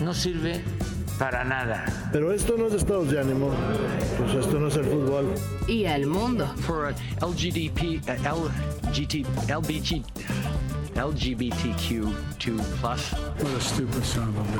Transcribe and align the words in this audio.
no 0.00 0.14
sirve 0.14 0.62
para 1.18 1.44
nada. 1.44 1.84
Pero 2.12 2.32
esto 2.32 2.56
no 2.56 2.66
es 2.66 2.74
estados 2.74 3.10
de 3.10 3.20
ánimo, 3.20 3.50
pues 4.18 4.34
esto 4.34 4.58
no 4.58 4.68
es 4.68 4.76
el 4.76 4.84
fútbol. 4.84 5.34
Y 5.68 5.86
al 5.86 6.06
mundo. 6.06 6.46
For 6.66 6.94
LGDP, 7.20 8.00
uh, 8.08 8.48
LGT, 8.88 9.26
LBG, 9.48 10.02
LGBTQ2+. 10.94 12.12
What 13.40 13.54
a 13.56 13.60
stupid 13.60 14.04
son 14.04 14.28
of 14.28 14.36
a 14.38 14.58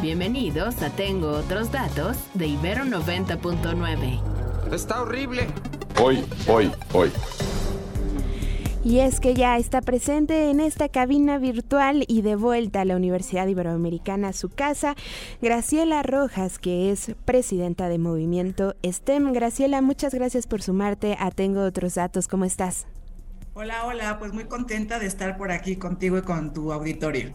Bienvenidos 0.00 0.80
a 0.82 0.90
Tengo 0.90 1.30
Otros 1.30 1.72
Datos 1.72 2.16
de 2.34 2.46
Ibero 2.46 2.84
90.9. 2.84 4.72
Está 4.72 5.02
horrible. 5.02 5.48
Hoy, 6.00 6.24
hoy, 6.46 6.70
hoy. 6.92 7.10
Y 8.84 9.00
es 9.00 9.18
que 9.18 9.34
ya 9.34 9.58
está 9.58 9.80
presente 9.80 10.50
en 10.50 10.60
esta 10.60 10.88
cabina 10.88 11.38
virtual 11.38 12.04
y 12.06 12.22
de 12.22 12.36
vuelta 12.36 12.82
a 12.82 12.84
la 12.84 12.96
Universidad 12.96 13.46
Iberoamericana, 13.48 14.32
su 14.32 14.48
casa, 14.48 14.94
Graciela 15.42 16.02
Rojas, 16.02 16.58
que 16.58 16.90
es 16.92 17.14
presidenta 17.24 17.88
de 17.88 17.98
Movimiento 17.98 18.76
STEM. 18.84 19.32
Graciela, 19.32 19.82
muchas 19.82 20.14
gracias 20.14 20.46
por 20.46 20.62
sumarte 20.62 21.16
a 21.18 21.30
Tengo 21.32 21.62
otros 21.64 21.96
datos. 21.96 22.28
¿Cómo 22.28 22.44
estás? 22.44 22.86
Hola, 23.60 23.86
hola, 23.86 24.20
pues 24.20 24.32
muy 24.32 24.44
contenta 24.44 25.00
de 25.00 25.06
estar 25.06 25.36
por 25.36 25.50
aquí 25.50 25.74
contigo 25.74 26.16
y 26.16 26.22
con 26.22 26.52
tu 26.52 26.72
auditorio. 26.72 27.32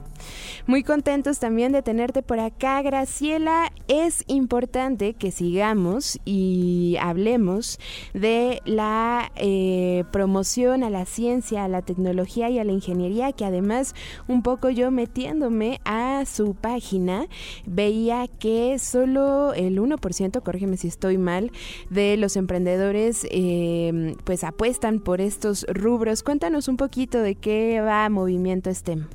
Muy 0.67 0.81
contentos 0.81 1.39
también 1.39 1.73
de 1.73 1.81
tenerte 1.81 2.21
por 2.21 2.39
acá, 2.39 2.81
Graciela. 2.81 3.73
Es 3.89 4.23
importante 4.27 5.16
que 5.16 5.31
sigamos 5.31 6.21
y 6.23 6.95
hablemos 7.01 7.77
de 8.13 8.61
la 8.63 9.33
eh, 9.35 10.05
promoción 10.13 10.85
a 10.85 10.89
la 10.89 11.03
ciencia, 11.03 11.66
a 11.66 11.67
la 11.67 11.81
tecnología 11.81 12.49
y 12.49 12.57
a 12.57 12.63
la 12.63 12.71
ingeniería, 12.71 13.33
que 13.33 13.44
además 13.44 13.94
un 14.29 14.44
poco 14.44 14.69
yo 14.69 14.91
metiéndome 14.91 15.81
a 15.83 16.23
su 16.25 16.55
página, 16.55 17.25
veía 17.66 18.29
que 18.29 18.79
solo 18.79 19.53
el 19.53 19.77
1%, 19.77 20.41
corrígeme 20.41 20.77
si 20.77 20.88
estoy 20.88 21.17
mal, 21.17 21.51
de 21.89 22.16
los 22.16 22.38
emprendedores 22.38 23.27
eh, 23.29 24.16
pues 24.23 24.45
apuestan 24.45 25.01
por 25.01 25.19
estos 25.19 25.66
rubros 25.67 26.12
Cuéntanos 26.22 26.67
un 26.67 26.78
poquito 26.78 27.19
de 27.22 27.36
qué 27.36 27.81
va 27.81 28.08
Movimiento 28.09 28.69
STEM. 28.72 29.08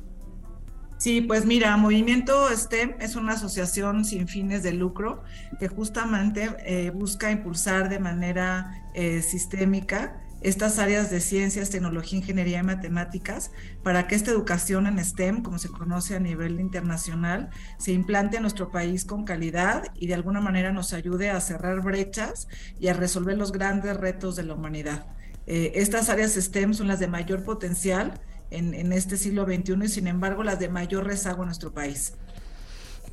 Sí, 0.97 1.21
pues 1.21 1.45
mira, 1.45 1.77
Movimiento 1.77 2.49
STEM 2.53 2.95
es 2.99 3.15
una 3.15 3.33
asociación 3.33 4.03
sin 4.03 4.27
fines 4.27 4.63
de 4.63 4.73
lucro 4.73 5.23
que 5.57 5.69
justamente 5.69 6.49
eh, 6.65 6.89
busca 6.89 7.31
impulsar 7.31 7.87
de 7.87 7.99
manera 7.99 8.89
eh, 8.93 9.21
sistémica 9.21 10.19
estas 10.41 10.79
áreas 10.79 11.09
de 11.09 11.21
ciencias, 11.21 11.69
tecnología, 11.69 12.19
ingeniería 12.19 12.59
y 12.59 12.63
matemáticas 12.63 13.51
para 13.83 14.07
que 14.07 14.15
esta 14.15 14.31
educación 14.31 14.87
en 14.87 15.03
STEM, 15.03 15.41
como 15.41 15.57
se 15.57 15.69
conoce 15.69 16.15
a 16.15 16.19
nivel 16.19 16.59
internacional, 16.59 17.49
se 17.77 17.91
implante 17.91 18.37
en 18.37 18.43
nuestro 18.43 18.71
país 18.71 19.05
con 19.05 19.25
calidad 19.25 19.83
y 19.95 20.07
de 20.07 20.13
alguna 20.15 20.41
manera 20.41 20.71
nos 20.71 20.93
ayude 20.93 21.29
a 21.29 21.39
cerrar 21.41 21.81
brechas 21.81 22.47
y 22.79 22.87
a 22.87 22.93
resolver 22.93 23.37
los 23.37 23.51
grandes 23.51 23.95
retos 23.97 24.35
de 24.35 24.43
la 24.43 24.53
humanidad. 24.53 25.05
Eh, 25.49 25.71
estas 25.81 26.09
áreas 26.09 26.35
STEM 26.35 26.75
son 26.75 26.87
las 26.87 26.99
de 26.99 27.07
mayor 27.07 27.43
potencial 27.43 28.21
en, 28.51 28.75
en 28.75 28.93
este 28.93 29.17
siglo 29.17 29.45
XXI 29.45 29.83
y 29.83 29.87
sin 29.89 30.07
embargo 30.07 30.43
las 30.43 30.59
de 30.59 30.69
mayor 30.69 31.07
rezago 31.07 31.41
en 31.41 31.47
nuestro 31.47 31.73
país 31.73 32.13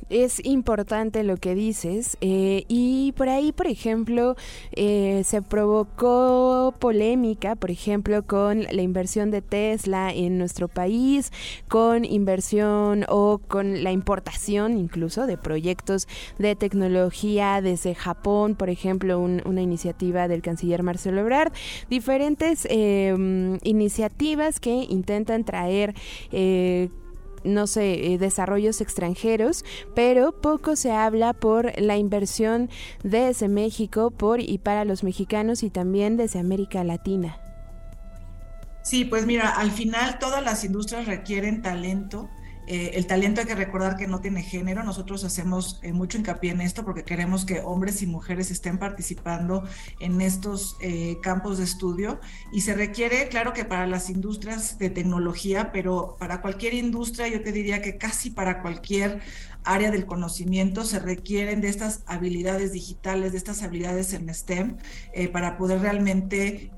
es 0.09 0.43
importante 0.45 1.23
lo 1.23 1.37
que 1.37 1.55
dices 1.55 2.17
eh, 2.21 2.63
y 2.67 3.13
por 3.13 3.29
ahí, 3.29 3.51
por 3.51 3.67
ejemplo, 3.67 4.35
eh, 4.73 5.21
se 5.25 5.41
provocó 5.41 6.73
polémica, 6.79 7.55
por 7.55 7.71
ejemplo, 7.71 8.25
con 8.25 8.63
la 8.63 8.81
inversión 8.81 9.31
de 9.31 9.41
Tesla 9.41 10.11
en 10.13 10.37
nuestro 10.37 10.67
país, 10.67 11.31
con 11.67 12.05
inversión 12.05 13.05
o 13.09 13.39
con 13.47 13.83
la 13.83 13.91
importación 13.91 14.77
incluso 14.77 15.27
de 15.27 15.37
proyectos 15.37 16.07
de 16.37 16.55
tecnología 16.55 17.61
desde 17.61 17.95
Japón, 17.95 18.55
por 18.55 18.69
ejemplo, 18.69 19.19
una 19.19 19.61
iniciativa 19.61 20.27
del 20.27 20.41
canciller 20.41 20.83
Marcelo 20.83 21.21
Ebrard, 21.21 21.51
diferentes 21.89 22.67
em, 22.69 23.57
iniciativas 23.63 24.59
que 24.59 24.85
intentan 24.89 25.43
traer 25.43 25.93
eh, 26.31 26.89
no 27.43 27.67
sé, 27.67 28.13
eh, 28.13 28.17
desarrollos 28.17 28.81
extranjeros, 28.81 29.65
pero 29.95 30.31
poco 30.41 30.75
se 30.75 30.91
habla 30.91 31.33
por 31.33 31.79
la 31.79 31.97
inversión 31.97 32.69
desde 33.03 33.47
México 33.47 34.11
por 34.11 34.39
y 34.39 34.57
para 34.57 34.85
los 34.85 35.03
mexicanos 35.03 35.63
y 35.63 35.69
también 35.69 36.17
desde 36.17 36.39
América 36.39 36.83
Latina. 36.83 37.39
Sí, 38.83 39.03
pues 39.03 39.25
mira, 39.25 39.49
al 39.49 39.71
final 39.71 40.17
todas 40.17 40.43
las 40.43 40.63
industrias 40.63 41.07
requieren 41.07 41.61
talento 41.61 42.29
eh, 42.67 42.91
el 42.95 43.07
talento 43.07 43.39
hay 43.39 43.47
que 43.47 43.55
recordar 43.55 43.95
que 43.95 44.07
no 44.07 44.19
tiene 44.19 44.43
género. 44.43 44.83
Nosotros 44.83 45.23
hacemos 45.23 45.79
eh, 45.83 45.93
mucho 45.93 46.17
hincapié 46.17 46.51
en 46.51 46.59
esto 46.59 46.83
porque 46.83 47.03
queremos 47.03 47.45
que 47.45 47.61
hombres 47.61 48.01
y 48.01 48.07
mujeres 48.07 48.51
estén 48.51 48.77
participando 48.77 49.63
en 50.01 50.19
estos 50.19 50.75
eh, 50.81 51.17
campos 51.21 51.57
de 51.57 51.63
estudio. 51.63 52.19
Y 52.51 52.61
se 52.61 52.73
requiere, 52.73 53.29
claro 53.29 53.53
que 53.53 53.63
para 53.63 53.87
las 53.87 54.09
industrias 54.09 54.77
de 54.77 54.89
tecnología, 54.89 55.71
pero 55.71 56.17
para 56.19 56.41
cualquier 56.41 56.73
industria, 56.73 57.29
yo 57.29 57.41
te 57.41 57.53
diría 57.53 57.81
que 57.81 57.97
casi 57.97 58.31
para 58.31 58.61
cualquier 58.61 59.21
área 59.73 59.91
del 59.91 60.05
conocimiento 60.05 60.83
se 60.83 60.99
requieren 60.99 61.61
de 61.61 61.69
estas 61.69 62.01
habilidades 62.05 62.71
digitales, 62.71 63.31
de 63.31 63.37
estas 63.37 63.63
habilidades 63.63 64.13
en 64.13 64.33
STEM, 64.33 64.77
para 65.31 65.57
poder 65.57 65.81
realmente 65.81 66.71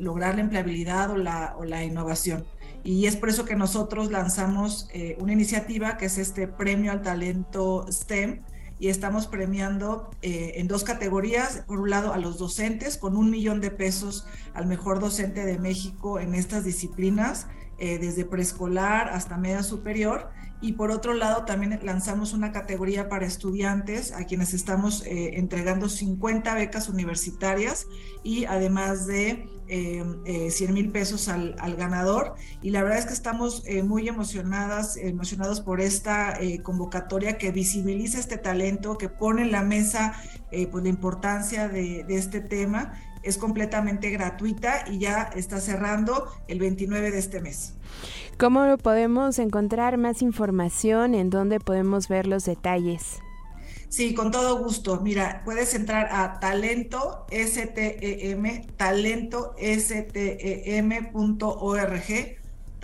lograr 0.00 0.36
la 0.36 0.42
empleabilidad 0.42 1.10
o 1.10 1.16
la, 1.16 1.54
o 1.58 1.64
la 1.64 1.84
innovación. 1.84 2.44
Y 2.84 3.06
es 3.06 3.16
por 3.16 3.30
eso 3.30 3.46
que 3.46 3.56
nosotros 3.56 4.12
lanzamos 4.12 4.88
eh, 4.92 5.16
una 5.18 5.32
iniciativa 5.32 5.96
que 5.96 6.04
es 6.04 6.18
este 6.18 6.46
premio 6.46 6.92
al 6.92 7.00
talento 7.00 7.86
STEM 7.90 8.42
y 8.78 8.88
estamos 8.88 9.26
premiando 9.26 10.10
eh, 10.20 10.52
en 10.56 10.68
dos 10.68 10.84
categorías. 10.84 11.62
Por 11.66 11.80
un 11.80 11.88
lado, 11.88 12.12
a 12.12 12.18
los 12.18 12.36
docentes 12.36 12.98
con 12.98 13.16
un 13.16 13.30
millón 13.30 13.62
de 13.62 13.70
pesos 13.70 14.26
al 14.52 14.66
mejor 14.66 15.00
docente 15.00 15.46
de 15.46 15.58
México 15.58 16.20
en 16.20 16.34
estas 16.34 16.64
disciplinas, 16.64 17.46
eh, 17.78 17.98
desde 17.98 18.24
preescolar 18.24 19.08
hasta 19.10 19.36
media 19.36 19.62
superior. 19.62 20.30
Y 20.60 20.72
por 20.72 20.90
otro 20.90 21.12
lado, 21.12 21.44
también 21.44 21.78
lanzamos 21.82 22.32
una 22.32 22.50
categoría 22.50 23.08
para 23.08 23.26
estudiantes 23.26 24.12
a 24.12 24.24
quienes 24.24 24.54
estamos 24.54 25.04
entregando 25.06 25.90
50 25.90 26.54
becas 26.54 26.88
universitarias 26.88 27.86
y 28.22 28.46
además 28.46 29.06
de 29.06 29.46
eh, 29.68 30.50
100 30.50 30.74
mil 30.74 30.90
pesos 30.90 31.28
al, 31.28 31.54
ganador 31.76 32.34
y 32.62 32.70
la 32.70 32.82
verdad 32.82 32.98
es 32.98 33.06
que 33.06 33.14
estamos 33.14 33.62
eh, 33.66 33.82
muy 33.82 34.08
emocionadas, 34.08 34.96
emocionados 34.96 35.60
por 35.60 35.80
esta 35.80 36.38
eh, 36.40 36.62
convocatoria 36.62 37.38
que 37.38 37.50
visibiliza 37.50 38.18
este 38.18 38.36
talento, 38.36 38.98
que 38.98 39.08
pone 39.08 39.42
en 39.42 39.52
la 39.52 39.62
mesa 39.62 40.14
eh, 40.50 40.66
pues 40.66 40.84
la 40.84 40.90
importancia 40.90 41.68
de, 41.68 42.04
este 42.08 42.40
tema. 42.40 42.92
Es 43.24 43.38
completamente 43.38 44.10
gratuita 44.10 44.84
y 44.88 44.98
ya 44.98 45.30
está 45.34 45.60
cerrando 45.60 46.26
el 46.46 46.58
29 46.60 47.10
de 47.10 47.18
este 47.18 47.40
mes. 47.40 47.74
¿Cómo 48.38 48.76
podemos 48.78 49.38
encontrar 49.38 49.96
más 49.96 50.22
información? 50.22 51.14
¿En 51.14 51.30
dónde 51.30 51.60
podemos 51.60 52.08
ver 52.08 52.26
los 52.26 52.44
detalles? 52.44 53.20
Sí, 53.88 54.12
con 54.12 54.32
todo 54.32 54.58
gusto. 54.58 55.00
Mira, 55.00 55.42
puedes 55.44 55.72
entrar 55.74 56.08
a 56.10 56.40
talento 56.40 57.26
STEM, 57.30 58.66
talento 58.76 59.54
STEM.org, 59.56 61.14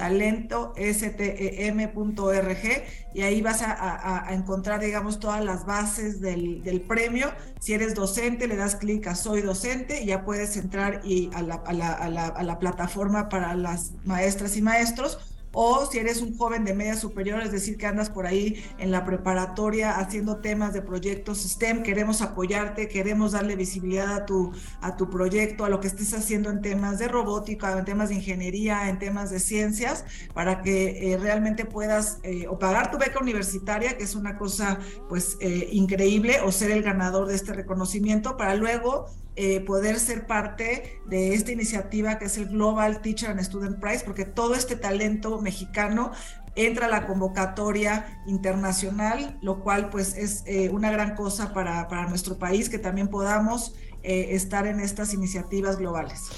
talento 0.00 0.72
STEM.org, 0.78 2.64
y 3.12 3.20
ahí 3.20 3.42
vas 3.42 3.60
a, 3.62 4.24
encontrar, 4.30 4.80
digamos, 4.80 5.20
todas 5.20 5.44
las 5.44 5.66
bases 5.66 6.22
del, 6.22 6.82
premio. 6.88 7.30
Si 7.60 7.74
eres 7.74 7.94
docente, 7.94 8.48
le 8.48 8.56
das 8.56 8.76
clic 8.76 9.06
a 9.08 9.14
Soy 9.14 9.42
docente 9.42 10.00
y 10.02 10.06
ya 10.06 10.24
puedes 10.24 10.56
entrar 10.56 11.02
y 11.04 11.28
a, 11.34 11.42
la, 11.42 11.56
a 11.56 12.42
la 12.42 12.58
plataforma 12.58 13.28
para 13.28 13.54
las 13.54 13.92
maestras 14.06 14.56
y 14.56 14.62
maestros 14.62 15.18
o 15.52 15.86
si 15.86 15.98
eres 15.98 16.22
un 16.22 16.36
joven 16.36 16.64
de 16.64 16.74
media 16.74 16.96
superior, 16.96 17.42
es 17.42 17.52
decir, 17.52 17.76
que 17.76 17.86
andas 17.86 18.10
por 18.10 18.26
ahí 18.26 18.62
en 18.78 18.90
la 18.90 19.04
preparatoria 19.04 19.98
haciendo 19.98 20.36
temas 20.36 20.72
de 20.72 20.82
proyectos 20.82 21.42
STEM, 21.42 21.82
queremos 21.82 22.22
apoyarte, 22.22 22.88
queremos 22.88 23.32
darle 23.32 23.56
visibilidad 23.56 24.14
a 24.14 24.26
tu, 24.26 24.52
a 24.80 24.96
tu 24.96 25.10
proyecto, 25.10 25.64
a 25.64 25.68
lo 25.68 25.80
que 25.80 25.88
estés 25.88 26.14
haciendo 26.14 26.50
en 26.50 26.60
temas 26.60 26.98
de 26.98 27.08
robótica, 27.08 27.76
en 27.76 27.84
temas 27.84 28.10
de 28.10 28.16
ingeniería, 28.16 28.88
en 28.88 28.98
temas 28.98 29.30
de 29.30 29.40
ciencias, 29.40 30.04
para 30.34 30.62
que 30.62 31.12
eh, 31.12 31.18
realmente 31.18 31.64
puedas 31.64 32.18
eh, 32.22 32.46
o 32.48 32.58
pagar 32.58 32.90
tu 32.90 32.98
beca 32.98 33.18
universitaria, 33.20 33.96
que 33.96 34.04
es 34.04 34.14
una 34.14 34.38
cosa 34.38 34.78
pues 35.08 35.36
eh, 35.40 35.68
increíble, 35.72 36.40
o 36.44 36.52
ser 36.52 36.70
el 36.70 36.82
ganador 36.82 37.26
de 37.26 37.34
este 37.34 37.52
reconocimiento, 37.52 38.36
para 38.36 38.54
luego 38.54 39.06
eh, 39.42 39.62
poder 39.62 39.98
ser 39.98 40.26
parte 40.26 41.00
de 41.06 41.32
esta 41.32 41.50
iniciativa 41.50 42.18
que 42.18 42.26
es 42.26 42.36
el 42.36 42.48
Global 42.48 43.00
Teacher 43.00 43.30
and 43.30 43.40
Student 43.40 43.80
Prize, 43.80 44.04
porque 44.04 44.26
todo 44.26 44.54
este 44.54 44.76
talento 44.76 45.40
mexicano 45.40 46.12
entra 46.56 46.84
a 46.84 46.88
la 46.90 47.06
convocatoria 47.06 48.20
internacional, 48.26 49.38
lo 49.40 49.62
cual 49.62 49.88
pues 49.88 50.14
es 50.14 50.42
eh, 50.44 50.68
una 50.68 50.90
gran 50.90 51.14
cosa 51.14 51.54
para, 51.54 51.88
para, 51.88 52.06
nuestro 52.06 52.36
país, 52.36 52.68
que 52.68 52.78
también 52.78 53.08
podamos 53.08 53.74
eh, 54.02 54.28
estar 54.32 54.66
en 54.66 54.78
estas 54.78 55.14
iniciativas 55.14 55.78
globales. 55.78 56.28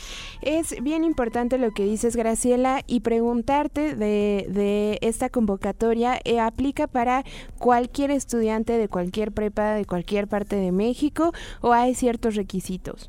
Es 0.42 0.74
bien 0.82 1.04
importante 1.04 1.56
lo 1.56 1.70
que 1.70 1.84
dices, 1.84 2.16
Graciela, 2.16 2.82
y 2.88 3.00
preguntarte 3.00 3.94
de, 3.94 4.46
de 4.48 4.98
esta 5.00 5.28
convocatoria, 5.28 6.20
eh, 6.24 6.40
¿aplica 6.40 6.88
para 6.88 7.24
cualquier 7.58 8.10
estudiante 8.10 8.76
de 8.76 8.88
cualquier 8.88 9.30
prepa 9.30 9.74
de 9.74 9.84
cualquier 9.84 10.26
parte 10.26 10.56
de 10.56 10.72
México 10.72 11.32
o 11.60 11.72
hay 11.72 11.94
ciertos 11.94 12.34
requisitos? 12.34 13.08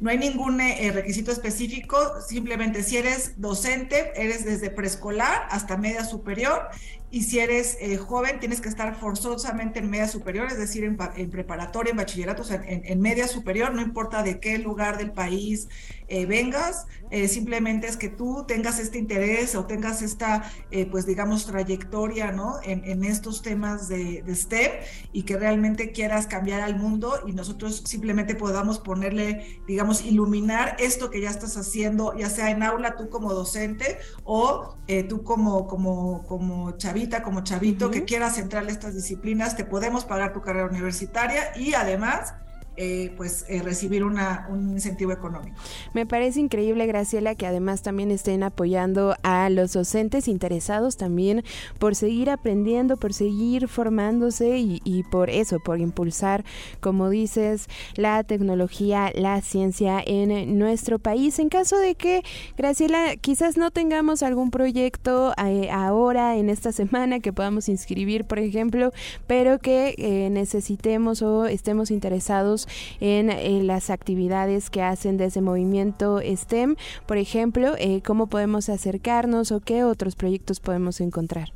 No 0.00 0.08
hay 0.08 0.16
ningún 0.16 0.58
eh, 0.62 0.90
requisito 0.94 1.30
específico, 1.30 1.98
simplemente 2.26 2.82
si 2.82 2.96
eres 2.96 3.38
docente, 3.38 4.12
eres 4.16 4.46
desde 4.46 4.70
preescolar 4.70 5.46
hasta 5.50 5.76
media 5.76 6.06
superior 6.06 6.68
y 7.10 7.24
si 7.24 7.40
eres 7.40 7.76
eh, 7.80 7.96
joven, 7.96 8.38
tienes 8.38 8.60
que 8.60 8.68
estar 8.68 8.94
forzosamente 8.94 9.80
en 9.80 9.90
media 9.90 10.06
superior, 10.06 10.46
es 10.46 10.58
decir, 10.58 10.84
en, 10.84 10.96
en 11.16 11.30
preparatoria, 11.30 11.90
en 11.90 11.96
bachillerato, 11.96 12.42
o 12.42 12.44
sea, 12.44 12.62
en, 12.66 12.82
en, 12.84 13.00
media 13.00 13.26
superior, 13.26 13.74
no 13.74 13.82
importa 13.82 14.22
de 14.22 14.38
qué 14.38 14.58
lugar 14.58 14.98
del 14.98 15.12
país 15.12 15.68
eh, 16.12 16.26
vengas, 16.26 16.88
eh, 17.12 17.28
simplemente 17.28 17.86
es 17.86 17.96
que 17.96 18.08
tú 18.08 18.44
tengas 18.44 18.80
este 18.80 18.98
interés 18.98 19.54
o 19.54 19.66
tengas 19.66 20.02
esta, 20.02 20.50
eh, 20.72 20.86
pues 20.86 21.06
digamos, 21.06 21.46
trayectoria, 21.46 22.32
¿no? 22.32 22.56
En, 22.64 22.84
en 22.84 23.04
estos 23.04 23.42
temas 23.42 23.86
de, 23.86 24.20
de, 24.22 24.34
STEM 24.34 24.72
y 25.12 25.22
que 25.22 25.36
realmente 25.36 25.92
quieras 25.92 26.26
cambiar 26.26 26.62
al 26.62 26.76
mundo 26.76 27.20
y 27.28 27.32
nosotros 27.32 27.84
simplemente 27.86 28.34
podamos 28.34 28.80
ponerle, 28.80 29.62
digamos, 29.68 30.04
iluminar 30.04 30.74
esto 30.80 31.10
que 31.10 31.20
ya 31.20 31.30
estás 31.30 31.56
haciendo, 31.56 32.16
ya 32.18 32.28
sea 32.28 32.50
en 32.50 32.64
aula 32.64 32.96
tú 32.96 33.08
como 33.08 33.32
docente 33.32 33.98
o 34.24 34.76
tú 35.08 35.22
como, 35.22 35.68
como, 35.68 36.26
como 36.26 36.74
como 37.22 37.42
chavito, 37.42 37.86
uh 37.86 37.88
-huh. 37.88 37.92
que 37.92 38.04
quieras 38.04 38.34
centrar 38.34 38.68
estas 38.68 38.94
disciplinas, 38.94 39.56
te 39.56 39.64
podemos 39.64 40.04
pagar 40.04 40.32
tu 40.32 40.40
carrera 40.40 40.66
universitaria 40.66 41.56
y 41.56 41.74
además 41.74 42.34
eh, 42.82 43.12
pues 43.18 43.44
eh, 43.48 43.60
recibir 43.62 44.04
una, 44.04 44.46
un 44.48 44.70
incentivo 44.70 45.12
económico. 45.12 45.54
Me 45.92 46.06
parece 46.06 46.40
increíble, 46.40 46.86
Graciela, 46.86 47.34
que 47.34 47.46
además 47.46 47.82
también 47.82 48.10
estén 48.10 48.42
apoyando 48.42 49.16
a 49.22 49.50
los 49.50 49.74
docentes 49.74 50.28
interesados 50.28 50.96
también 50.96 51.44
por 51.78 51.94
seguir 51.94 52.30
aprendiendo, 52.30 52.96
por 52.96 53.12
seguir 53.12 53.68
formándose 53.68 54.56
y, 54.58 54.80
y 54.82 55.02
por 55.02 55.28
eso, 55.28 55.58
por 55.60 55.78
impulsar, 55.78 56.42
como 56.80 57.10
dices, 57.10 57.66
la 57.96 58.24
tecnología, 58.24 59.12
la 59.14 59.42
ciencia 59.42 60.02
en 60.02 60.58
nuestro 60.58 60.98
país. 60.98 61.38
En 61.38 61.50
caso 61.50 61.76
de 61.76 61.96
que, 61.96 62.22
Graciela, 62.56 63.16
quizás 63.20 63.58
no 63.58 63.70
tengamos 63.70 64.22
algún 64.22 64.50
proyecto 64.50 65.34
eh, 65.36 65.68
ahora, 65.70 66.38
en 66.38 66.48
esta 66.48 66.72
semana, 66.72 67.20
que 67.20 67.34
podamos 67.34 67.68
inscribir, 67.68 68.24
por 68.24 68.38
ejemplo, 68.38 68.90
pero 69.26 69.58
que 69.58 69.94
eh, 69.98 70.30
necesitemos 70.30 71.20
o 71.20 71.44
estemos 71.44 71.90
interesados 71.90 72.68
en, 73.00 73.66
las 73.66 73.90
actividades 73.90 74.70
que 74.70 74.82
hacen 74.82 75.16
de 75.16 75.26
ese 75.26 75.40
movimiento 75.40 76.20
STEM. 76.20 76.76
Por 77.06 77.18
ejemplo, 77.18 77.74
eh, 77.78 78.02
cómo 78.04 78.26
podemos 78.26 78.68
acercarnos 78.68 79.52
o 79.52 79.60
qué 79.60 79.84
otros 79.84 80.16
proyectos 80.16 80.60
podemos 80.60 81.00
encontrar. 81.00 81.52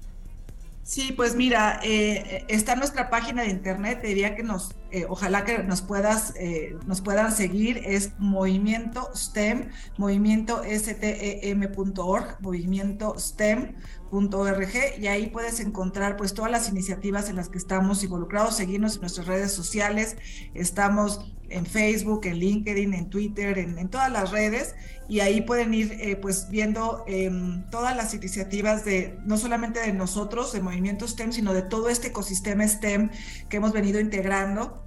Sí, 0.82 1.12
pues 1.16 1.34
mira, 1.34 1.81
eh, 1.82 2.44
está 2.49 2.76
nuestra 2.76 3.08
página 3.08 3.43
de 3.43 3.49
internet, 3.49 4.00
te 4.02 4.08
diría 4.08 4.37
que 4.37 4.43
nos, 4.43 4.75
eh, 4.94 5.06
ojalá 5.08 5.44
que 5.44 5.58
nos 5.64 5.82
puedas, 5.82 6.35
eh, 6.37 6.76
nos 6.87 7.00
puedan 7.00 7.32
seguir, 7.32 7.82
es 7.85 8.12
movimiento 8.19 9.11
STEM, 9.12 9.70
movimiento 9.99 10.62
stem.org, 10.62 12.37
movimiento 12.41 13.19
STEM.org, 13.19 14.73
y 15.00 15.08
ahí 15.08 15.26
puedes 15.31 15.58
encontrar 15.58 16.17
pues 16.17 16.32
todas 16.32 16.52
las 16.52 16.69
iniciativas 16.69 17.29
en 17.29 17.35
las 17.35 17.49
que 17.49 17.58
estamos 17.58 18.05
involucrados, 18.05 18.55
seguirnos 18.55 18.94
en 18.94 19.00
nuestras 19.00 19.26
redes 19.26 19.50
sociales, 19.50 20.17
estamos 20.55 21.35
en 21.49 21.67
Facebook, 21.67 22.26
en 22.26 22.38
LinkedIn, 22.38 22.94
en 22.94 23.11
Twitter, 23.11 23.58
en, 23.58 23.88
todas 23.88 24.11
las 24.12 24.31
redes 24.31 24.76
y 25.08 25.20
ahí 25.20 25.43
pueden 25.43 25.75
ir 25.75 25.93
eh, 26.00 26.17
pues 26.17 26.49
viendo 26.50 27.05
eh, 27.06 27.31
todas 27.70 27.96
las 27.96 28.14
iniciativas 28.14 28.85
de 28.85 29.19
no 29.25 29.37
solamente 29.37 29.81
de 29.81 29.93
nosotros, 29.93 30.52
de 30.52 30.61
Movimiento 30.61 31.06
STEM, 31.06 31.32
sino 31.32 31.52
de 31.52 31.62
todo 31.62 31.88
este 31.88 32.08
ecosistema 32.08 32.67
STEM 32.67 33.11
que 33.49 33.56
hemos 33.56 33.73
venido 33.73 34.00
integrando 34.00 34.83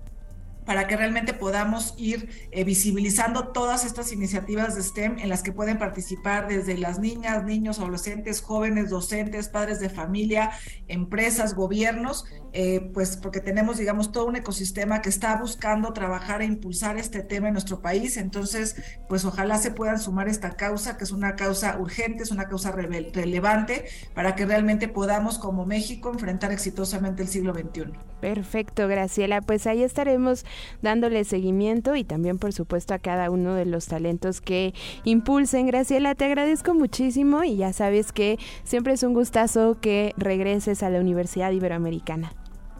para 0.67 0.85
que 0.85 0.97
realmente 0.97 1.33
podamos 1.33 1.95
ir 1.97 2.29
eh, 2.51 2.65
visibilizando 2.65 3.47
todas 3.47 3.85
estas 3.85 4.11
iniciativas 4.11 4.75
de 4.75 4.83
STEM 4.83 5.17
en 5.17 5.29
las 5.29 5.41
que 5.41 5.53
pueden 5.53 5.79
participar 5.79 6.49
desde 6.49 6.77
las 6.77 6.99
niñas, 6.99 7.45
niños, 7.45 7.79
adolescentes, 7.79 8.41
jóvenes, 8.41 8.89
docentes, 8.89 9.47
padres 9.47 9.79
de 9.79 9.89
familia, 9.89 10.51
empresas, 10.89 11.55
gobiernos, 11.55 12.25
eh, 12.51 12.91
pues 12.93 13.15
porque 13.15 13.39
tenemos, 13.39 13.77
digamos, 13.77 14.11
todo 14.11 14.25
un 14.25 14.35
ecosistema 14.35 15.01
que 15.01 15.09
está 15.09 15.37
buscando 15.37 15.93
trabajar 15.93 16.41
e 16.41 16.45
impulsar 16.45 16.97
este 16.97 17.23
tema 17.23 17.47
en 17.47 17.53
nuestro 17.53 17.81
país. 17.81 18.17
Entonces, 18.17 18.75
pues 19.07 19.23
ojalá 19.23 19.57
se 19.59 19.71
puedan 19.71 19.99
sumar 19.99 20.27
esta 20.27 20.51
causa, 20.51 20.97
que 20.97 21.05
es 21.05 21.11
una 21.11 21.35
causa 21.35 21.77
urgente, 21.79 22.23
es 22.23 22.31
una 22.31 22.49
causa 22.49 22.71
re 22.71 22.87
relevante, 23.13 23.85
para 24.13 24.35
que 24.35 24.45
realmente 24.45 24.89
podamos, 24.89 25.39
como 25.39 25.65
México, 25.65 26.09
enfrentar 26.11 26.51
exitosamente 26.51 27.21
el 27.21 27.29
siglo 27.29 27.53
XXI. 27.53 27.93
Perfecto, 28.19 28.87
Graciela. 28.87 29.41
Pues 29.41 29.67
ahí 29.67 29.83
estaremos 29.83 30.45
dándole 30.81 31.23
seguimiento 31.23 31.95
y 31.95 32.03
también 32.03 32.37
por 32.37 32.53
supuesto 32.53 32.93
a 32.93 32.99
cada 32.99 33.29
uno 33.29 33.53
de 33.53 33.65
los 33.65 33.87
talentos 33.87 34.41
que 34.41 34.73
impulsen. 35.03 35.67
Graciela, 35.67 36.15
te 36.15 36.25
agradezco 36.25 36.73
muchísimo 36.73 37.43
y 37.43 37.57
ya 37.57 37.73
sabes 37.73 38.11
que 38.11 38.39
siempre 38.63 38.93
es 38.93 39.03
un 39.03 39.13
gustazo 39.13 39.77
que 39.79 40.13
regreses 40.17 40.83
a 40.83 40.89
la 40.89 40.99
Universidad 40.99 41.51
Iberoamericana. 41.51 42.31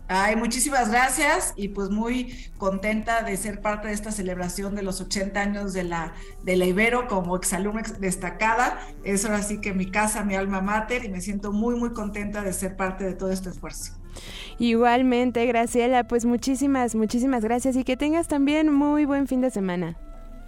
Ay, 0.10 0.38
muchísimas 0.38 0.90
gracias 0.90 1.54
y 1.58 1.68
pues 1.68 1.90
muy 1.90 2.34
contenta 2.58 3.24
de 3.24 3.36
ser 3.36 3.62
parte 3.62 3.90
de 3.90 3.94
esta 3.94 4.14
celebración 4.14 4.74
de 4.74 4.82
los 4.82 5.02
80 5.02 5.38
años 5.38 5.74
de 5.74 5.84
la, 5.84 6.14
de 6.44 6.56
la 6.56 6.64
Ibero 6.64 7.10
como 7.10 7.36
exalumna 7.36 7.82
destacada. 8.00 8.80
Es 9.04 9.26
ahora 9.26 9.44
sí 9.44 9.60
que 9.60 9.74
mi 9.74 9.92
casa, 9.92 10.24
mi 10.24 10.36
alma 10.36 10.62
mater 10.62 11.04
y 11.04 11.10
me 11.10 11.20
siento 11.20 11.52
muy, 11.52 11.76
muy 11.76 11.92
contenta 11.92 12.42
de 12.42 12.54
ser 12.54 12.78
parte 12.78 13.04
de 13.04 13.16
todo 13.16 13.32
este 13.32 13.50
esfuerzo. 13.50 13.98
Igualmente, 14.60 15.46
Graciela, 15.46 16.06
pues 16.06 16.26
muchísimas, 16.26 16.96
muchísimas 16.96 17.44
gracias 17.44 17.76
y 17.76 17.84
que 17.84 17.98
tengas 17.98 18.28
también 18.28 18.74
muy 18.74 19.06
buen 19.06 19.28
fin 19.28 19.42
de 19.42 19.52
semana. 19.52 19.98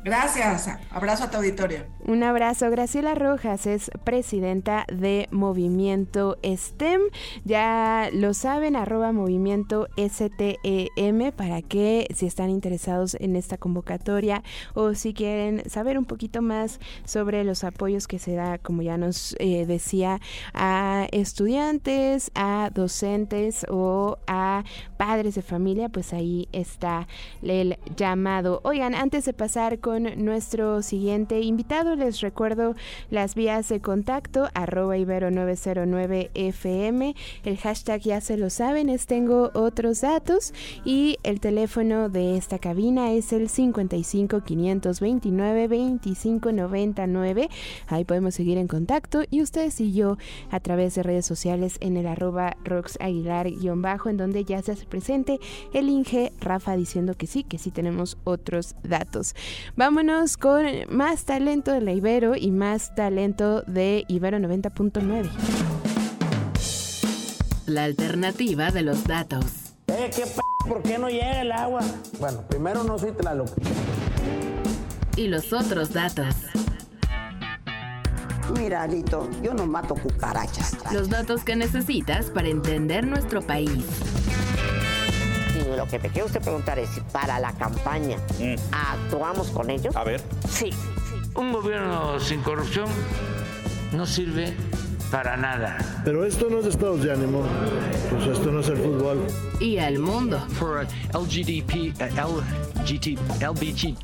Gracias. 0.03 0.69
Abrazo 0.91 1.25
a 1.25 1.29
tu 1.29 1.37
auditorio. 1.37 1.79
Un 2.05 2.23
abrazo. 2.23 2.69
Graciela 2.71 3.15
Rojas 3.15 3.67
es 3.67 3.91
presidenta 4.05 4.85
de 4.87 5.27
Movimiento 5.29 6.37
STEM. 6.43 7.01
Ya 7.43 8.09
lo 8.13 8.33
saben, 8.33 8.77
arroba 8.77 9.11
movimiento 9.11 9.87
STEM 9.97 11.31
para 11.35 11.61
que 11.61 12.07
si 12.15 12.25
están 12.25 12.49
interesados 12.49 13.15
en 13.19 13.35
esta 13.35 13.57
convocatoria 13.57 14.41
o 14.73 14.93
si 14.93 15.13
quieren 15.13 15.69
saber 15.69 15.97
un 15.97 16.05
poquito 16.05 16.41
más 16.41 16.79
sobre 17.03 17.43
los 17.43 17.65
apoyos 17.65 18.07
que 18.07 18.19
se 18.19 18.35
da, 18.35 18.57
como 18.57 18.81
ya 18.81 18.97
nos 18.97 19.35
eh, 19.39 19.65
decía, 19.65 20.21
a 20.53 21.07
estudiantes, 21.11 22.31
a 22.35 22.71
docentes 22.73 23.65
o 23.69 24.17
a 24.27 24.63
padres 24.97 25.35
de 25.35 25.41
familia, 25.41 25.89
pues 25.89 26.13
ahí 26.13 26.47
está 26.53 27.07
el 27.41 27.77
llamado. 27.97 28.61
Oigan, 28.63 28.95
antes 28.95 29.25
de 29.25 29.33
pasar 29.33 29.79
con 29.79 29.88
nuestro 29.97 30.83
siguiente 30.83 31.41
invitado. 31.41 31.95
Les 31.95 32.21
recuerdo 32.21 32.75
las 33.09 33.33
vías 33.33 33.69
de 33.69 33.79
contacto, 33.79 34.49
arroba 34.53 34.97
ibero909fm. 34.97 37.15
El 37.43 37.57
hashtag 37.57 38.01
ya 38.01 38.21
se 38.21 38.37
lo 38.37 38.49
saben, 38.49 38.89
es 38.89 39.07
tengo 39.07 39.51
otros 39.53 40.01
datos. 40.01 40.53
Y 40.85 41.17
el 41.23 41.39
teléfono 41.39 42.09
de 42.09 42.37
esta 42.37 42.59
cabina 42.59 43.13
es 43.13 43.33
el 43.33 43.49
55 43.49 44.43
529 44.43 45.67
25 45.67 46.51
99. 46.51 47.49
Ahí 47.87 48.05
podemos 48.05 48.35
seguir 48.35 48.57
en 48.57 48.67
contacto. 48.67 49.23
Y 49.29 49.41
ustedes 49.41 49.79
y 49.81 49.93
yo 49.93 50.17
a 50.51 50.59
través 50.59 50.95
de 50.95 51.03
redes 51.03 51.25
sociales 51.25 51.77
en 51.79 51.97
el 51.97 52.07
arroba 52.07 52.57
Rox 52.63 52.97
Aguilar-bajo, 52.99 54.09
en 54.09 54.17
donde 54.17 54.45
ya 54.45 54.61
se 54.61 54.73
hace 54.73 54.85
presente 54.85 55.39
el 55.73 55.89
Inge 55.89 56.31
Rafa 56.39 56.75
diciendo 56.75 57.15
que 57.15 57.27
sí, 57.27 57.43
que 57.43 57.57
sí 57.57 57.71
tenemos 57.71 58.17
otros 58.23 58.75
datos. 58.83 59.35
Vámonos 59.79 60.35
con 60.35 60.65
más 60.89 61.23
talento 61.23 61.71
de 61.71 61.79
la 61.79 61.93
Ibero 61.93 62.35
y 62.35 62.51
más 62.51 62.93
talento 62.95 63.61
de 63.61 64.03
Ibero 64.09 64.37
90.9. 64.37 65.29
la 67.65 67.85
alternativa 67.85 68.71
de 68.71 68.81
los 68.81 69.05
datos. 69.05 69.45
Eh, 69.87 70.11
¿qué 70.13 70.23
p 70.23 70.41
¿Por 70.67 70.81
qué 70.81 70.97
no 70.97 71.07
llega 71.07 71.43
el 71.43 71.53
agua? 71.53 71.79
Bueno, 72.19 72.41
primero 72.49 72.83
no 72.83 72.99
soy 72.99 73.13
Tlaloc. 73.13 73.47
Y 75.15 75.29
los 75.29 75.53
otros 75.53 75.93
datos. 75.93 76.35
Mira, 78.59 78.83
Alito, 78.83 79.29
yo 79.41 79.53
no 79.53 79.65
mato 79.65 79.95
cucarachas. 79.95 80.75
Los 80.91 81.07
datos 81.07 81.45
que 81.45 81.55
necesitas 81.55 82.29
para 82.31 82.49
entender 82.49 83.07
nuestro 83.07 83.41
país. 83.41 83.85
Lo 85.75 85.87
que 85.87 85.99
te 85.99 86.09
quiero 86.09 86.27
usted 86.27 86.41
preguntar 86.41 86.79
es 86.79 86.89
si 86.89 87.01
para 87.01 87.39
la 87.39 87.53
campaña 87.53 88.17
actuamos 88.71 89.49
con 89.49 89.69
ellos. 89.69 89.95
A 89.95 90.03
ver. 90.03 90.21
Sí. 90.49 90.71
Un 91.35 91.53
gobierno 91.53 92.19
sin 92.19 92.41
corrupción 92.41 92.87
no 93.93 94.05
sirve 94.05 94.53
para 95.11 95.37
nada. 95.37 95.77
Pero 96.05 96.25
esto 96.25 96.47
no 96.49 96.59
es 96.59 96.65
estados 96.65 97.03
de 97.03 97.11
ánimo. 97.11 97.43
Pues 98.09 98.27
esto 98.27 98.51
no 98.51 98.59
es 98.59 98.69
el 98.69 98.77
fútbol. 98.77 99.25
Y 99.59 99.77
al 99.77 99.99
mundo. 99.99 100.39
For 100.53 100.85
LGDP, 101.13 101.93
uh, 101.99 102.41
LGT, 102.81 103.19
LBG, 103.41 103.95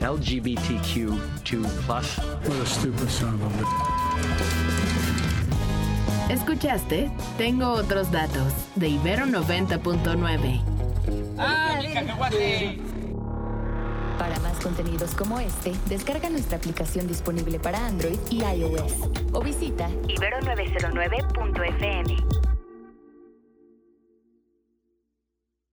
LGBTQ2 0.00 1.66
plus. 1.86 2.18
What 2.18 2.60
a 2.62 2.66
stupid 2.66 3.08
son 3.08 3.34
of 3.34 3.42
a 3.42 3.48
bitch. 3.58 3.91
¿Escuchaste? 6.32 7.10
Tengo 7.36 7.72
otros 7.72 8.10
datos 8.10 8.54
de 8.74 8.88
Ibero 8.88 9.26
90.9. 9.26 10.62
Para 14.18 14.40
más 14.40 14.58
contenidos 14.62 15.14
como 15.14 15.38
este, 15.40 15.74
descarga 15.90 16.30
nuestra 16.30 16.56
aplicación 16.56 17.06
disponible 17.06 17.60
para 17.60 17.86
Android 17.86 18.18
y 18.30 18.44
iOS 18.44 18.94
o 19.32 19.42
visita 19.42 19.90
ibero909.fm. 20.08 22.41